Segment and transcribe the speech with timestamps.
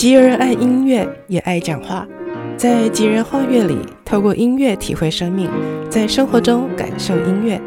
[0.00, 2.08] 吉尔爱音乐，也爱讲话。
[2.56, 5.50] 在吉儿画乐里，透过音乐体会生命，
[5.90, 7.60] 在生活中感受音乐。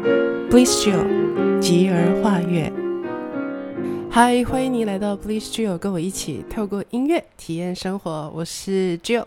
[0.50, 2.72] Bliss Jill，吉尔画乐。
[4.10, 8.28] 嗨，欢迎你来到 Bliss Jill，跟我一起透过音乐体验生活。
[8.34, 9.26] 我是 Jill，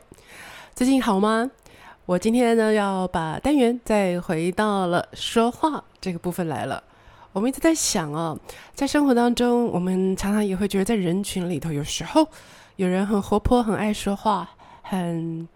[0.76, 1.50] 最近好吗？
[2.06, 6.84] 我今天呢要把单元再回到了说话这个部分来了。
[7.32, 8.38] 我们一直在想哦，
[8.74, 12.28] 在生活当中，我们常常也会觉得在人群里头，有时候
[12.78, 14.48] 有人很活泼，很爱说话，
[14.84, 15.48] 很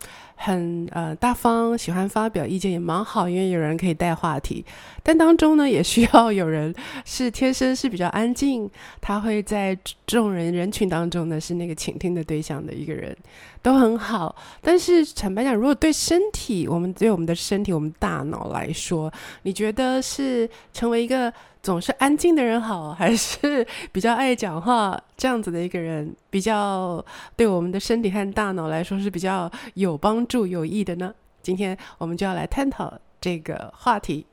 [0.43, 4.65] 很呃大方，喜欢发表意见也蛮好，因为有人可以带话题。
[5.03, 6.73] 但当中呢，也需要有人
[7.05, 9.77] 是天生是比较安静，他会在
[10.07, 13.15] 众人人群当中呢是那个倾听的对象的一个人，
[13.61, 14.35] 都很好。
[14.61, 19.11] 但是坦白讲，如果对身体，我们对我们的身体，我们大脑来说，
[19.43, 27.03] 你觉得是成为一个总是安静的人好，还是 比较爱讲话这样子的一个人，比较
[27.35, 31.13] 对我们的身体和大脑来说是比较有帮、有益的呢？
[31.41, 34.25] 今天我们就要来探讨这个话题。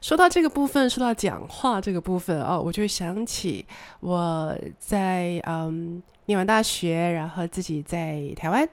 [0.00, 3.64] 说到这个部分，说到讲话这个部分哦，我就想起
[4.00, 8.68] 我在嗯念完大学，然后自己在台湾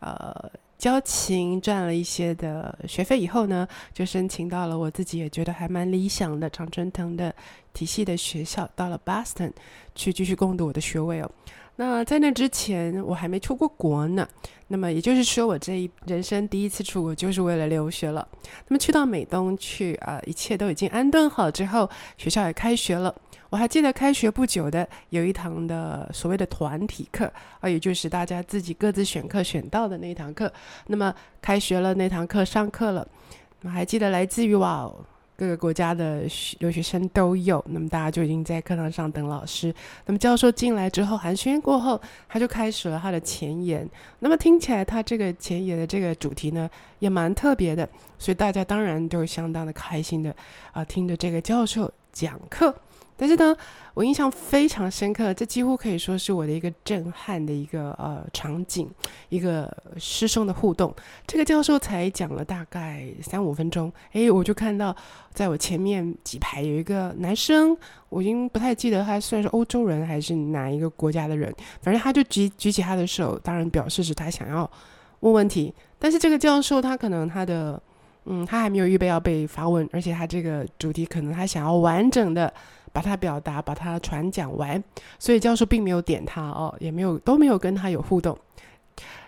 [0.00, 0.50] 呃。
[0.82, 7.32] 交情赚了一些的学费以后呢，就申请到了我自己也觉得还蛮理想的常春藤的
[7.72, 9.52] 体系的学校，到了 Boston
[9.94, 11.30] 去继续攻读我的学位哦。
[11.76, 14.28] 那在那之前我还没出过国呢，
[14.66, 18.26] 那么也就是说我这一人生第一次出国就是为了留学了。
[18.66, 23.14] 那么去到美东去啊，一切都已经安顿好之后，学校也开学了。
[23.52, 30.50] 我还记得开学不久的有一堂的所谓的团体课啊，也就是大家自己各自选课选到的那一堂课。
[30.86, 33.06] 那么开学了，那堂课上课了，
[33.60, 34.90] 我还记得来自于哇
[35.36, 36.22] 各个国家的
[36.60, 37.62] 留学生都有。
[37.68, 39.74] 那么大家就已经在课堂上等老师。
[40.06, 43.86] 那么教授进来之后，寒暄过后，他就开始了他的前言。
[44.20, 47.86] 那么听起来他这个前言的这个主题呢，也蛮特别的，
[48.18, 50.34] 所以大家当然都相当的开心的
[50.72, 52.74] 啊，听着这个教授讲课。
[53.16, 53.54] 但是呢，
[53.94, 58.90] 我印象非常深刻，这几乎可以说是我的一个震撼的一个呃场景，
[59.28, 60.92] 一个师生的互动。
[61.26, 64.96] 这个教授才讲了大概三五分钟，哎，我就看到
[65.32, 67.76] 在我前面几排有一个男生，
[68.08, 74.68] 我已经不太记得他算是欧洲人还是哪一个国家的人，反正他就举举起他的手，当然表示是他想要
[75.20, 75.72] 问问题。
[75.98, 77.80] 但是这个教授他可能他的
[78.24, 82.52] 嗯，他还没有预备要被发问，而且他这个主题可能他想要完整的。
[82.92, 84.82] 把他表达，把他传讲完，
[85.18, 88.38] 所以教授并没有点他哦，也没有都没有跟他有互动。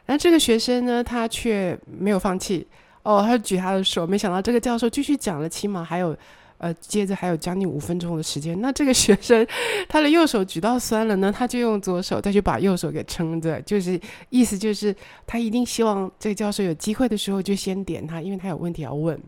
[0.07, 2.67] 那这个学生呢，他却没有放弃
[3.03, 6.15] 哦，他举他的手，没想到这个教授继续讲了，起码还有
[6.59, 8.61] 呃，接着还有将近五分钟的时间。
[8.61, 9.47] 那这个学生
[9.89, 13.99] 他的右手举到酸了呢，他就用左手再去把右手给撑着，就是
[14.29, 14.95] 意思就是
[15.27, 19.19] 他一定希望这个教授有机会的时候就先点他，因为他有问题要问。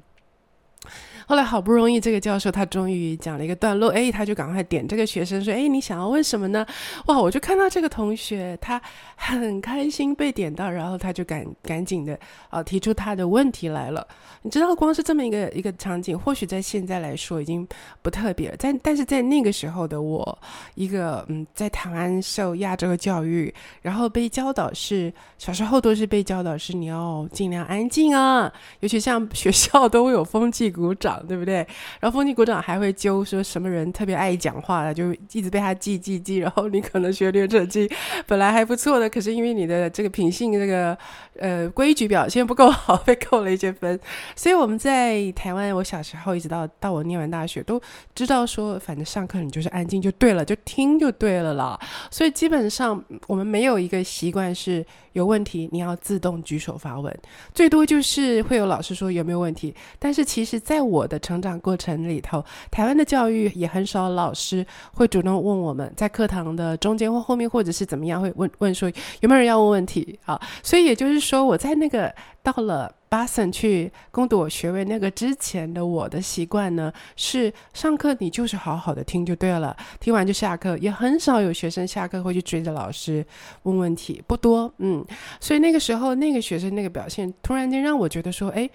[1.26, 6.64] 后来好不容易，这个教授他终于讲了一个段落，哎，他就赶快点这个学生说：“哎，你想要问什么呢？”
[7.06, 8.80] 哇，我就看到这个同学他
[9.16, 12.16] 很开心被点到，然后他就赶赶紧的
[12.48, 14.06] 啊提出他的问题来了。
[14.42, 17.66] 你知道，光是这么一个一个场景，或许在现在来说已经
[18.02, 20.38] 不特别了，但但是在那个时候的我，
[20.76, 31.15] 一个嗯，在台湾受亚洲教育，然后被教导是小时候都是被教导是你要尽量安静啊，尤其像学校都会有风纪鼓掌。
[31.26, 31.56] 对不对？
[32.00, 36.36] 然后风纪股长还会揪说什么人特别爱讲话的，就一直被他记记记。
[36.46, 37.90] 然后你可能学联成绩
[38.26, 40.96] 本来还不错的，可是因为你的这个品性这个
[41.38, 43.98] 呃规矩表现不够好，被扣了一些分。
[44.34, 47.80] 所以我们在台湾，我小时候一直到到我念完大学，都
[48.14, 51.78] 知道说，反正上课你就是安静就对了，就听就对了啦。
[52.10, 57.14] 所以基本上我们没有一个习惯是有问题你要自动举手发问，
[57.54, 59.74] 最多就是会有老师说有没有问题。
[59.98, 68.90] 但是其实在我的成长过程里头，台湾的教育也很少老师会主动问我们，在课堂的中间或后面，或者是怎么样，会问问说
[69.20, 70.40] 有没有人要问问题啊？
[70.62, 83.24] 所以也就是说，我在那个到了巴森去攻读我学位那个之前的我的习惯呢，是上课你就是好好的听就对了，听完就下课，也很少有学生下课会去追着老师
[83.62, 85.04] 问问题，不多，嗯，
[85.40, 88.68] 所以那个时候那个学生那个表现，突然间让我觉得说，哎。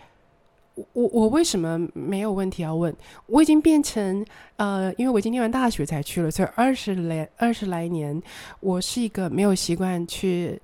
[0.93, 2.95] 我我为什么没有问题要问？
[3.27, 4.25] 我已经变成
[4.55, 8.19] 呃，因为我已经念完大学才去了，所以二十来二十来年，
[8.59, 10.59] 我是一个没有习惯去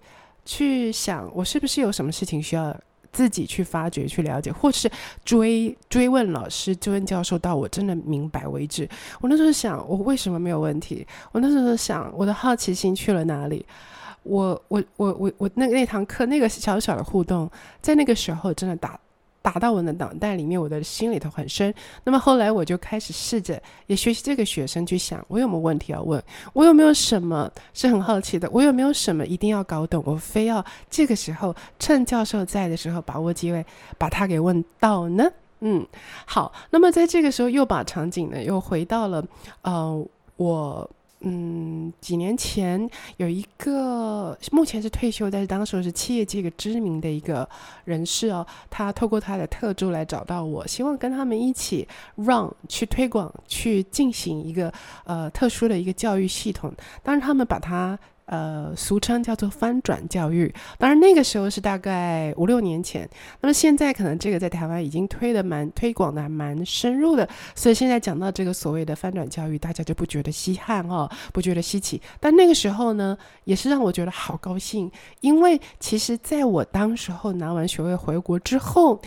[0.45, 2.75] 去想，我是不是有什么事情需要
[3.11, 4.89] 自己去发掘、去了解，或是
[5.25, 8.87] 追追问老师、追问教授，到我真的明白为止。
[9.19, 11.05] 我那时候想，我为什么没有问题？
[11.31, 13.65] 我那时候想，我的好奇心去了哪里？
[14.23, 17.49] 我我我我我那那堂课那个小小的互动，
[17.81, 18.99] 在那个时候真的打
[19.47, 21.73] 打到我的脑袋里面，我的心里头很深。
[22.03, 26.21] 那么后来我就开始试着也学习这个学生去想，我有没有问题要问，
[26.51, 33.65] 我有没有什么是很好奇的，我有没有什么一定要搞懂，我非要这个时候趁教授在的时候把握机会
[33.97, 35.23] 把他给问到呢？
[35.61, 35.87] 嗯，
[36.25, 39.25] 好，那么在这个时候又把场景呢又回到了
[39.61, 40.05] 呃
[40.35, 40.89] 我。
[41.21, 47.47] 嗯，几年前有一个目前是退休，但是当时是企业界一个知名的一个
[47.85, 54.71] 人士哦，他透过他的特助来找到我，希望跟他们一起 run 去推广，去进行一个
[55.05, 56.71] 呃特殊的一个教育系统，
[57.01, 57.97] 当然他们把它。
[58.27, 63.09] 呃，俗称叫做翻转教育，当然那个时候是大概五六年前。
[63.39, 72.01] 那么现在可能这个在台湾已经推的蛮推广的还蛮深入的，所以现在讲到这个所谓的翻转教育，大家就不觉得稀罕哦，不觉得稀奇。
[72.19, 74.91] 但那个时候呢，也是让我觉得好高兴，
[75.21, 79.01] 因为其实在我当时候拿完学位回国之后，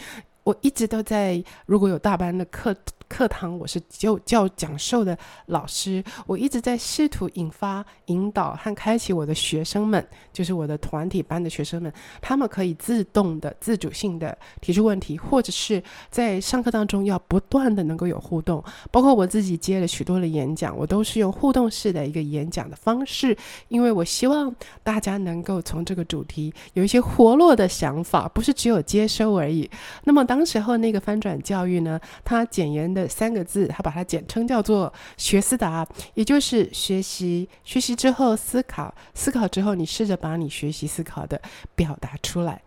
[0.44, 2.75] 我一直都在如果有大班的课。
[3.11, 11.93] 课堂，我是教教讲授的老师，我一直在试图引发、引导和开启我的学生们，就是我的团体班的学生们，
[12.23, 18.62] 他们可以自动的、自主性的提出问题，或者是在上课当中要不断的能够有互动。
[18.93, 23.37] 包括我自己接了许多的演讲，我都是用互动式的一个演讲的方式，
[23.67, 24.55] 因为我希望
[24.85, 29.69] 大家能够从这个主题有一些活络的想法，不是只有接收而已。
[30.05, 33.00] 那么当时候那个翻转教育呢，它简言的。
[33.08, 41.41] 三个字，他把它简称叫做“学思达”，也就是学习，学习之后思考，思考之后你试着把你学习思考的
[41.75, 42.61] 表达出来。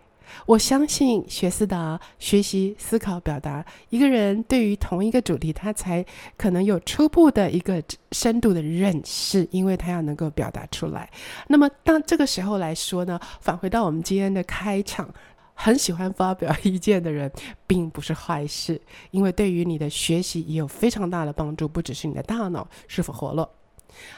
[0.47, 6.03] 我相信学思达，学习思考表达，一个人对于同一个主题，他才
[6.35, 7.81] 可能有初步的一个
[8.12, 11.07] 深度的认识，因为他要能够表达出来。
[11.47, 15.07] 那么当这个时候来说呢，返回到我们今天的开场。
[15.53, 17.31] 很喜欢发表意见的人，
[17.67, 23.50] 并不是坏事，因为对于你的学习也有非常大的帮助，不只是你的大脑是否活络。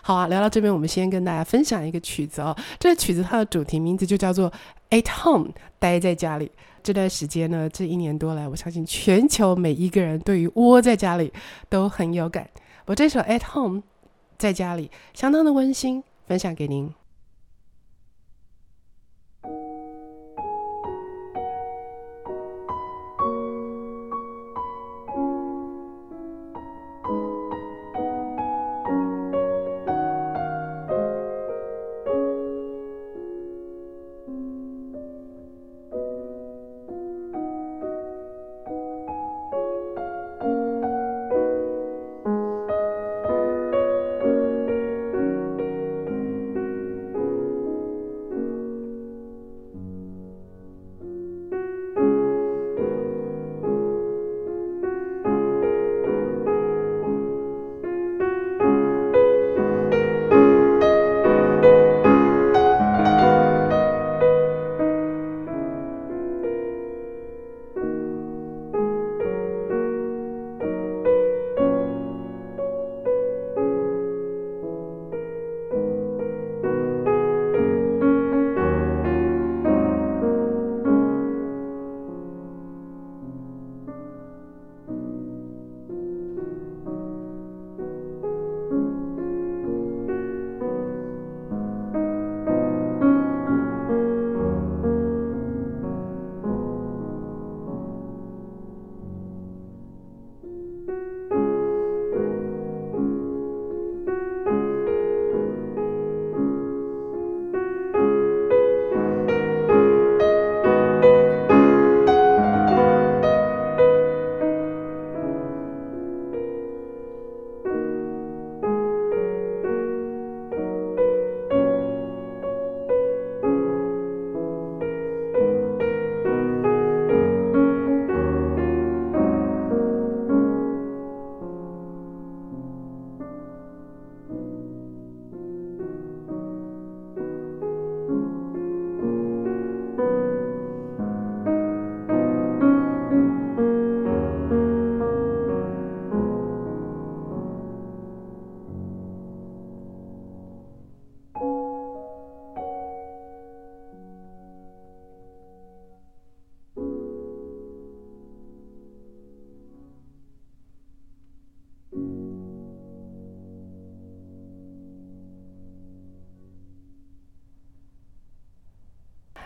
[0.02, 2.56] 好啊，聊到这边，我们先跟大家分享一个曲子哦。
[2.80, 4.50] 这个曲子它的主题名字就叫做
[4.90, 6.50] 《At Home》，待在家里。
[6.82, 11.34] 这段时间呢，这一年多来，我相信全球每一个人对于窝在家里
[11.68, 12.50] 都很有感。
[12.86, 13.80] 我这首《At Home》
[14.38, 16.94] 在家里相当的温馨，分享给您。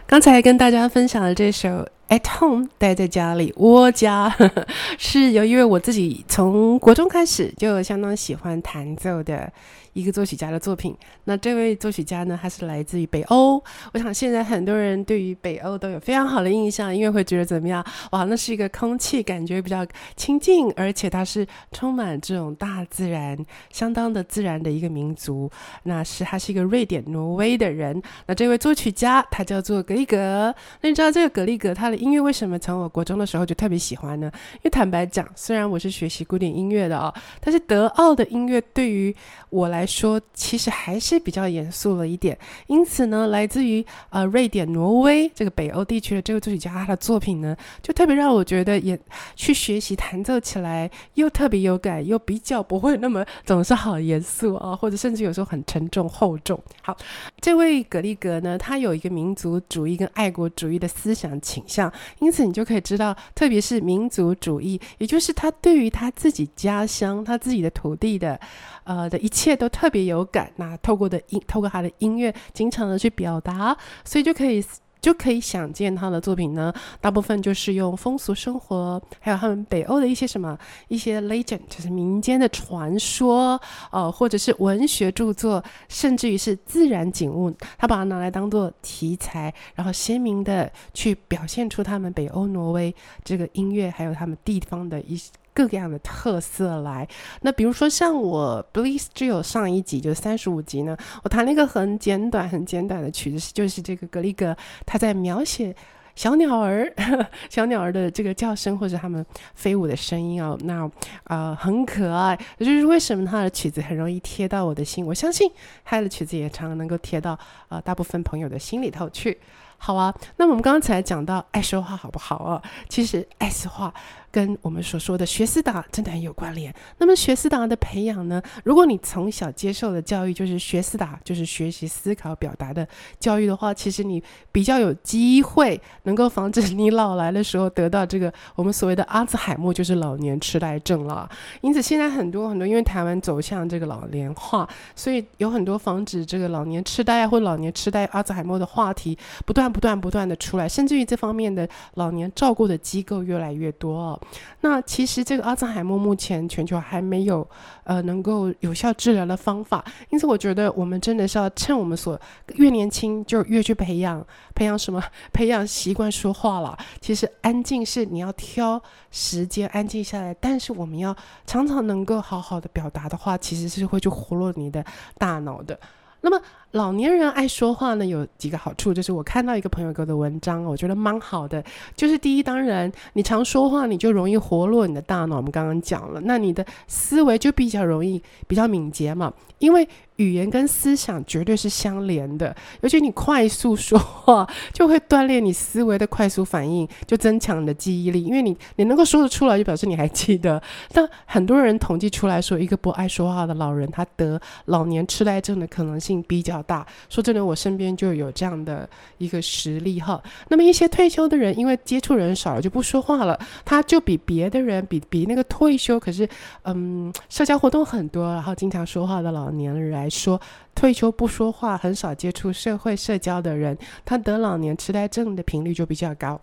[0.10, 1.88] 刚才跟大家分享的这首。
[2.10, 9.52] At home，待在家里窝家，呵呵，是由因为我自己从国中开始就相当喜欢弹奏的。
[9.94, 10.96] 一个作曲家的作品。
[11.26, 13.62] 那这位作曲家呢，他是来自于北欧。
[13.92, 17.84] 我想现在很多人对于北欧都有非常好的印象，因为会觉得怎么样？
[18.12, 19.86] 哇，那是一个空气感觉比较
[20.16, 23.38] 清静，而且它是充满这种大自然、
[23.72, 25.50] 相当的自然的一个民族。
[25.84, 28.02] 那是他是一个瑞典、挪威的人。
[28.28, 30.54] 那这位作曲家他叫做格里格。
[30.82, 34.32] 那你知道这个格里格他的音乐为什么从我国中的时候就特别喜欢呢？
[34.54, 39.16] 因为坦白讲，虽然我是学习古典音乐的哦，但是德奥的音乐对于
[39.50, 42.38] 我来说其实还是比较严肃了一点，
[42.68, 48.98] 因此呢，来自于呃瑞典、挪威这个北欧地区的这个作曲家，他的作品呢，就特别让我觉得也
[49.36, 56.60] 去学习弹奏起来又特别有感，又比较不会那么总是好严肃啊，或者甚至有时候很沉重厚重。
[56.82, 56.96] 好，
[57.42, 61.89] 这位格里格呢，他有一个民族主义跟爱国主义的思想倾向，
[62.20, 68.40] 因此你就可以知道，特别是民族主义，也就是他对于他自己家乡、他自己的土地的。
[68.86, 74.66] 呃的一切都特别有感，那透过的音，透过他的音乐，经常的去表达，所以就可以
[75.02, 83.60] 就可以想见他的作品呢，大部分就是用风俗生活，还有他们北欧的一些什么一些 legend，就是民间的传说，
[83.92, 95.32] 呃，或者是文学著作，甚至于是自然景物，他把它拿来当做题材，然后鲜明的去表现出他们北欧挪威这个音乐，还有他们地方的一些。
[95.60, 97.06] 各个样的特色来，
[97.42, 105.76] 那比如说像我 Bliss 只有上一集就三十五集呢，我弹了一个很简短、很简短的曲子，就是这个格里格他在描写
[106.16, 106.90] 小鸟儿、
[107.52, 110.90] 小鸟儿的这个叫声或者他们飞舞的声音哦，那
[111.26, 115.06] 啊、很可爱，这就是为什么他的曲子很容易贴到我的心。
[115.06, 115.52] 我相信
[115.84, 117.38] 他的曲子也常常能够贴到
[117.68, 119.38] 啊、大部分朋友的心里头去。
[119.80, 122.62] 好啊，那我们刚才讲到爱说话好不好啊？
[122.88, 123.92] 其实爱说话。
[124.32, 126.72] 跟我们所说的学思达真的很有关联。
[127.00, 128.40] 那么学思达的培养呢？
[128.64, 132.88] 如果你从小接受的教育就是学思达，就是学习思考表达的
[133.20, 141.28] 教育的话，其实你比较有机会能够防止你老来的时候得到这个我们所谓的阿兹海默，就是老年痴呆症了。
[141.62, 154.20] 因此，现在很多很多因为台湾走向这个老年化，所以有很多防止这个老年痴呆啊或老年痴呆阿兹海默的话题不断不断不断的出来，甚至于这方面的老年照顾的机构越来越多哦。
[154.62, 157.48] 那其实这个阿兹海默目前全球还没有
[157.84, 162.20] 呃能够有效治疗的方法，因此我觉得我们真的是要趁我们所
[162.56, 166.78] 越年轻就越去培养培养什么 培养习惯说话了。
[167.00, 174.84] 其实安静是你要挑时间安静下来，但是我们要常常能够好好的表达的话，其实是会去活络你的
[175.18, 175.80] 大脑的。
[176.22, 181.64] 那么老年人爱说话呢，有几个好处，就是我看到一个朋友给我的文章，我觉得蛮好的。
[181.96, 185.38] 就是第一，当然你常说话，你就容易活络你的大脑。
[185.38, 189.88] 我们刚刚讲了，那你的思维就比较容易，比较敏捷嘛，因为。
[190.20, 198.22] 语言跟思想绝对是相连的，尤其你快速说话，就会锻炼你思维的快速反应，就增强你的记忆力。
[198.22, 200.62] 因为你你能够说得出来，就表示你还记得。
[200.92, 206.86] 但很多人统计出来说，一个不爱说话的老人，他得老年痴呆症的可能性比较大。
[207.10, 210.22] 说真的，我身边就有这样的一个实例哈。
[210.48, 216.28] 那么一些退休的人，因为接触人少了，就不说话了，他就比别的人，比比那个退休可是
[216.64, 220.40] 嗯社交活动很多，然后经常说话的老年人来说
[220.76, 226.40] 退休不说话，很少接触社会社交的人，他得老年痴呆症的频率就比较高。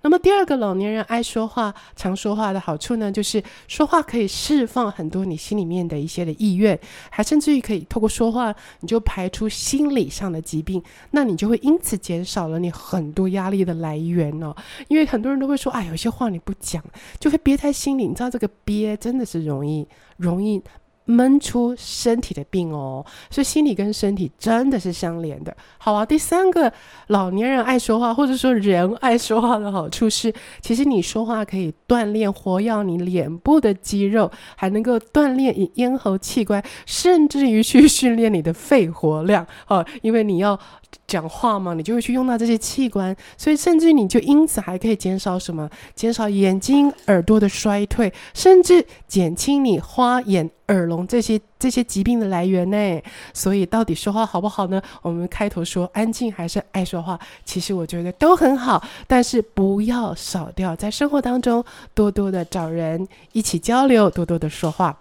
[0.00, 6.78] 那么第二个，老年人爱说话、常说话的好处呢，就是说话可以释放很多你心里面的一些的意愿，
[7.10, 14.54] 还甚至于可以透过说话，你就排出心理上的疾病，那你就会因此减少了你很多压力的来源哦。
[14.88, 16.82] 因为很多人都会说，哎，有些话你不讲，
[17.20, 18.06] 就会憋在心里。
[18.06, 20.62] 你知道这个憋真的是容易，容易。
[21.06, 25.56] 闷出身体的病哦，所以心理跟身体真的是相连的。
[25.78, 26.72] 好啊，第三个，
[27.06, 40.58] 老年人爱说话，或者说人爱说话的好处是，其实你说话可以锻炼活跃你脸部的肌肉，还能够锻炼你咽喉器官，甚至于去训练你的肺活量哦，因为你要。
[41.06, 45.68] 讲话嘛，你就会去用到这些器官，所以甚至你就因此还可以减少什么？
[45.94, 53.02] 减少眼睛、耳朵的衰退，甚至减轻你花眼、耳聋这些这些疾病的来源呢。
[53.32, 54.82] 所以到底说话好不好呢？
[55.02, 64.96] 我们开头说安静还是爱说话，其实我觉得都很好，但是不要少掉在生活当中多多的找人一起交流，多多的说话。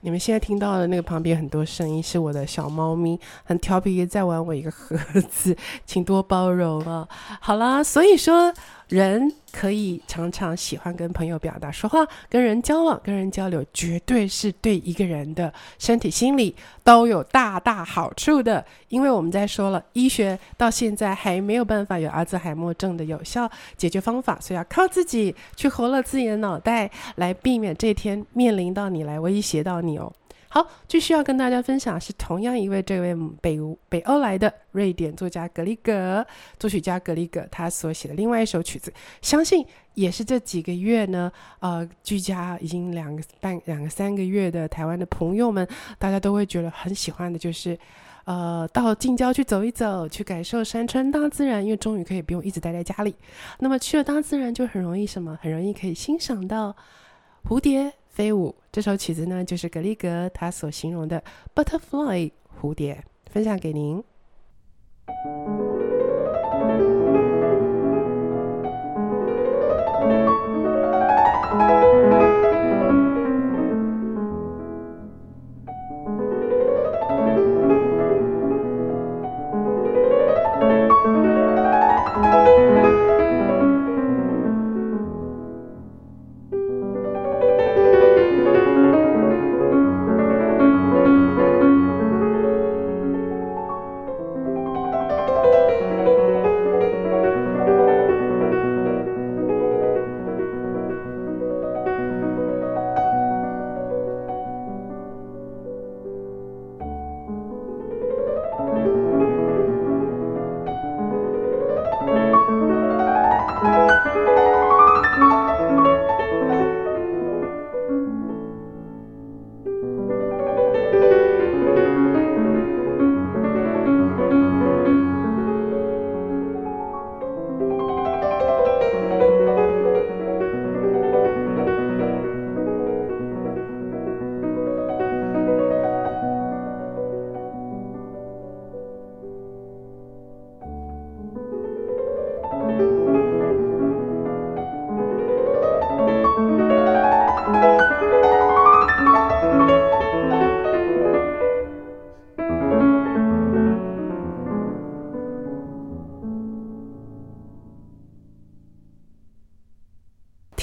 [0.00, 4.96] 你们现在听到的那个旁边很多声音，是我的小猫咪很调皮在玩我一个盒
[5.30, 7.06] 子，请多包容啊。
[7.40, 8.52] 好啦，所以说。
[8.88, 18.64] 人可以常常喜欢跟朋友表达说话，跟人交往，跟人交流，绝对是对一个人的身体、心理都有大大好处的。
[18.88, 30.12] 因为我们在说了，医学到现在还没有办法有阿兹海默症的有效解决方法，所以要靠自己去活了自己的脑袋，来避免这天面临到你，来威胁到你哦。
[30.56, 33.58] 好，继续要跟大家分享是同样一位这位北
[33.90, 36.26] 北欧来的瑞典作家格里格，
[36.58, 47.78] 作曲家格里格，他所写的另外一首曲子，相信也是这几个月呢，呃，居家已经两个半两个三个月的台湾的朋友们，大家都会觉得很喜欢的，就是
[48.24, 53.14] 呃，到近郊去走一走，去感受山川大自然，因为终于可以不用一直待在家里。
[53.58, 56.74] 那么去了大自然，就很容易什么，很容易可以欣赏到
[57.44, 58.56] 蝴蝶飞舞。
[58.72, 61.22] 这首曲子呢，就是格里格他所形容的
[61.54, 64.02] butterfly 蝴蝶，分享给您。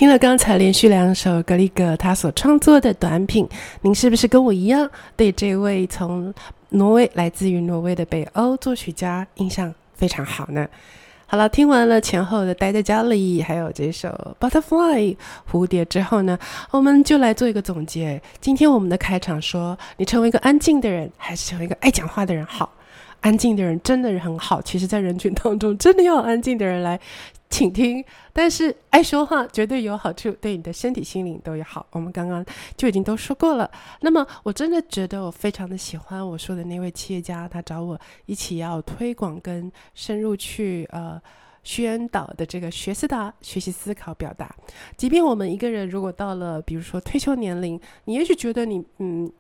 [0.04, 3.48] 听了刚才连续两首格里格他所创作的短品，
[3.84, 6.34] 您是不是跟我一样对这位从
[6.72, 10.68] 挪威来自于挪威的北欧作曲家印象非常好呢？
[11.26, 15.16] 好了，听完了前后的待在家里，还有这首 Butterfly
[15.50, 16.38] 蝴蝶之后呢，
[16.72, 18.22] 我们就来做一个总结。
[18.42, 22.70] 今天我们的开场说，你成为一个安静的人，还是成为一个爱讲话的人好？
[23.22, 27.00] 安静的人真的很好，其实，在人群当中，真的要安静的人来。
[27.54, 31.86] 请听，但是爱说话绝对有好处，对你的身体、心灵都有好。
[31.92, 32.44] 我们刚刚
[32.76, 33.70] 就已经都说过了。
[34.02, 41.22] 那么，我真的觉得我非常的喜欢我说的那位企业家，他找我一起要推广跟深入去呃
[41.62, 44.56] 宣导的这个学思达学习思考表达。
[44.98, 49.32] 即便我们一个人如果到了，比如说退休年龄，你也许觉得你嗯。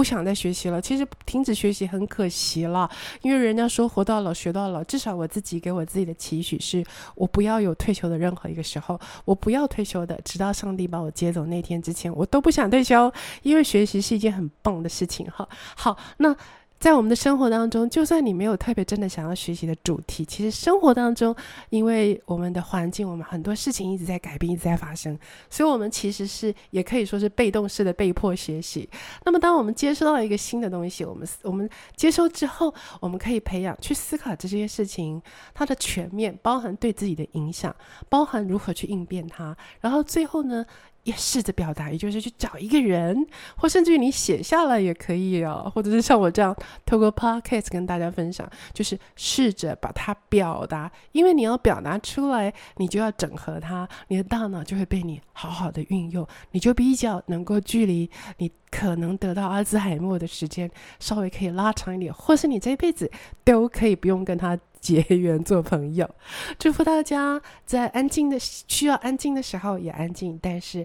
[0.00, 2.88] 不想再学习了，其实停止学习很可惜了，
[3.20, 6.82] 因为人家说活到老学到老，至少我自己给我自己的期许是，
[7.14, 15.46] 我不要有退休的任何一个时候，我不要退休的，直到上帝把我接走那天之前，我都不想退休，因为学习是一件很棒的事情哈。
[15.76, 16.34] 好，那。
[16.80, 21.36] 在我们的生活当中，就算你没有特别真的想要学习的主题，其实生活当中，
[21.68, 25.16] 因为我们的环境，我们很多事情一直在改变，一直在发生，
[25.50, 28.88] 所以我们其实是也可以说是被动式的被迫学习。
[29.26, 35.20] 那么，当我们接收到一个新的东西，我们我们接收之后，我们可以培养去思考这些事情
[35.52, 37.76] 它的全面，包含对自己的影响，
[38.08, 40.64] 包含如何去应变它，然后最后呢，
[41.04, 63.10] 也试着表达，也就是去找一个人，或甚至于你写下来也可以哦，或者是像我这样透过 podcast 跟大家分享，就是试着把它表达，因为你要表达出来，你就要整合它，你的大脑就会被你好好的运用，你就比较能够距离你可能得到阿兹海默的时间稍微可以拉长一点，或是你这辈子
[63.44, 64.58] 都可以不用跟他。
[64.80, 66.08] 结缘做朋友，
[66.58, 70.38] 祝福大家在安静的需要安静的时候也安静。
[70.42, 70.84] 但是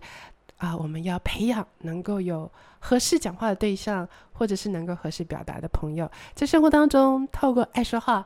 [0.57, 8.25] 啊、我们要培养能够有合适讲话的对象，或者是能够合适表达的朋友，在生活当中透过爱说话，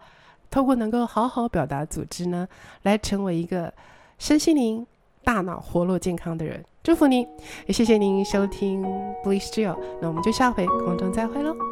[0.52, 2.48] 透过能够好好表达组织呢，
[2.84, 3.74] 来成为一个
[4.20, 4.86] 身心灵
[5.24, 6.64] 大脑活络健康的人。
[6.84, 7.28] 祝福您，
[7.66, 8.84] 也谢谢您收听
[9.24, 11.69] Bliss Jill，那我们就下回空中再会喽。